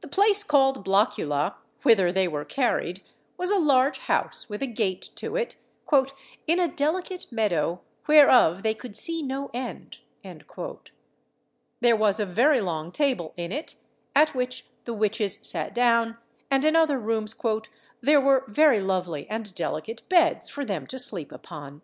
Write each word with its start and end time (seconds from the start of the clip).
The 0.00 0.08
place 0.08 0.42
called 0.42 0.84
Blockula, 0.84 1.54
whither 1.82 2.10
they 2.10 2.26
were 2.26 2.44
carried, 2.44 3.04
was 3.36 3.52
a 3.52 3.56
large 3.60 3.98
house, 4.00 4.48
with 4.48 4.64
a 4.64 4.66
gate 4.66 5.08
to 5.14 5.36
it, 5.36 5.54
"in 6.48 6.58
a 6.58 6.66
delicate 6.66 7.28
meadow, 7.30 7.80
whereof 8.08 8.64
they 8.64 8.74
could 8.74 8.96
see 8.96 9.22
no 9.22 9.50
end." 9.54 9.98
There 11.80 11.94
was 11.94 12.18
a 12.18 12.26
very 12.26 12.60
long 12.60 12.90
table 12.90 13.32
in 13.36 13.52
it, 13.52 13.76
at 14.12 14.34
which 14.34 14.66
the 14.86 14.92
witches 14.92 15.38
sat 15.42 15.72
down; 15.72 16.16
and 16.50 16.64
in 16.64 16.74
other 16.74 16.98
rooms 16.98 17.36
"there 18.00 18.20
were 18.20 18.44
very 18.48 18.80
lovely 18.80 19.30
and 19.30 19.54
delicate 19.54 20.02
beds 20.08 20.48
for 20.48 20.64
them 20.64 20.84
to 20.88 20.98
sleep 20.98 21.30
upon." 21.30 21.72